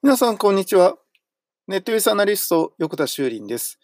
[0.00, 0.94] 皆さん、こんにちは。
[1.66, 3.80] ネットユースアナリスト、横田修林です。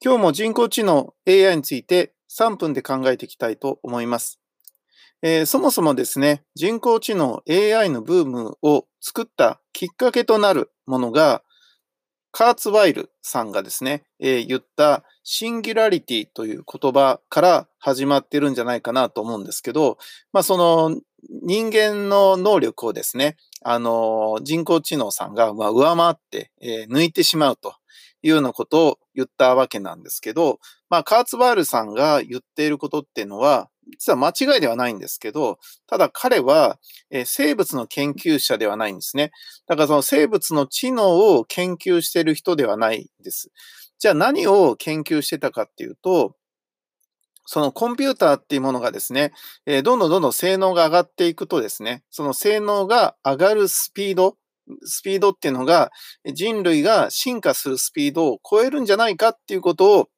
[0.00, 4.38] 今日も人工知能 AI について3分で考えていきたいと思います。
[5.22, 11.42] えー、そもそもですね、人工知能 AI のブームを作ったきっかけとなるものが、
[12.30, 19.98] カーツワイルさんがですね、えー、言ったシンギュラリティという言葉から始まってるんじゃないかなと思うんですけど、
[20.32, 27.74] まあその人間の能力をですね、あの、人工知能さんが、ま、上回って、えー、抜いてしまうと
[28.22, 30.58] いうようなことを言ったわけなんですけど、
[30.88, 36.78] まあ、カーツバールさんが言っていることっていうのは、実は間違いではないんですけど、ただ彼は、
[37.10, 39.32] えー、生物の研究者ではないんですね。
[39.66, 43.50] だからその生物の知能を研究している人ではないです。
[43.98, 46.34] じゃあ何を研究してたかっていうと、
[47.52, 49.32] そのコンピューターっていうものがですね、
[49.66, 54.36] えどんどんどんどん性能が上がっていくとですね、その性能が上がるスピード、
[54.84, 55.90] スピードっていうのが
[56.32, 60.08] 人類が進化するスピードを超えるんじゃないかっていうことを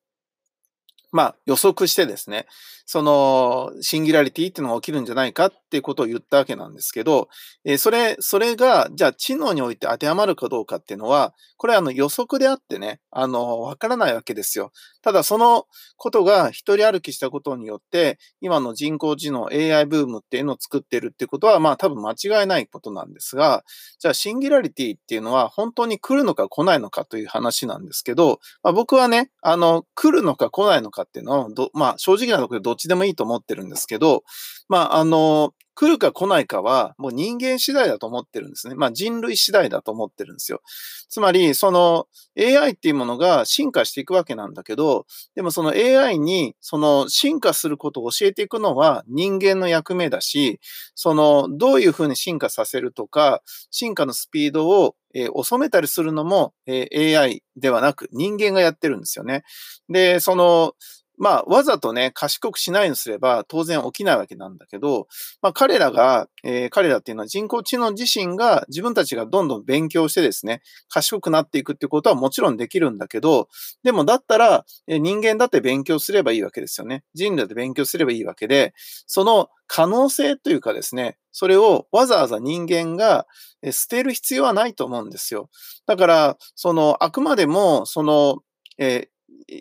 [1.12, 2.46] まあ予測してですね、
[2.86, 7.28] そのシンギュラリティっていうのが起きるんじゃないかっていうことを言ったわけなんですけど、
[7.64, 14.72] え、それ、それが、じゃあ知能において当てはまるかどうかっていうのは、これはあの予測であってね、あの、わからないわけですよ。
[15.00, 23.64] ただそのことが一人歩きしたことによって、今の人工知能 AI ブームっていうのを作ってるっていうことは、まあ多分間違いないことなんですが、
[23.98, 34.22] じゃあシンギュラリティっていうのは本当に来るのか来ないのかという話なんですけど、まあ、僕はね、あの、来るのか来ないのかっていうのは、まあ正直なところでどっちでもいいと思ってるんですけど、
[34.68, 38.74] まああの、来るか来ないかは、もう人間次第だと思ってるんですね。
[38.74, 40.60] まあ人類次第だと思ってるんですよ。
[41.08, 42.06] つまり、その
[42.38, 50.60] AI っていうものが進化していくわけなんだけど、でもその AI にその進化することを教えていくのは人間の役目だし、
[50.94, 59.42] そのどういうふうに進化させるとか、進化のスピードをえー、収めたりするのも、えー、AI ではなく人間がやってるんですよね。
[59.88, 60.72] で、その
[61.18, 65.08] まあ、わざとね、賢くしないにすれば当然起きないわけなんだけど、
[65.40, 73.48] まあ、彼らが、えー、彼らっていうのは人工知能自身が自分たちがどんどん勉強してですね、賢くなっていくっていうことはもちろんできるんだけど、
[73.84, 77.04] でもだったら、えー、人間だって勉強すればいいわけですよね。
[77.14, 78.72] 人類で勉強すればいいわけで、
[79.06, 83.26] その可能性というかですね、それをわざわざ人間が
[83.70, 85.50] 捨てる必要はないと思うんですよ。
[85.86, 88.38] だから、その、あくまでも、その、
[88.78, 89.11] えー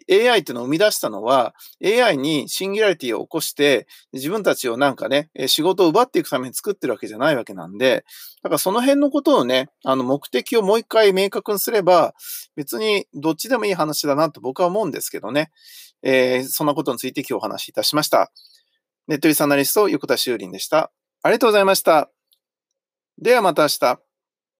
[0.10, 8.06] AI っていうのを生み出したのは、AI にシンギュラリティを起こして、自分たちをなんかね、仕事を奪っていくために作ってるわけじゃないわけなんで、
[8.44, 12.14] だからその辺のことをね、あの目的をもう一回明確にすれば、
[12.56, 15.52] 別にどっちでもいい話だなと僕は思うんですけどね。
[16.04, 18.32] えー、そんなことについて今日お話しいたしました。
[19.08, 20.92] ネットリスアナリスト、横田修林でした。
[21.24, 22.10] ありがとうございました。
[23.22, 24.11] ではまた明日。